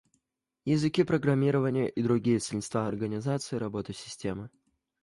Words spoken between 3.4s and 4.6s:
работы системы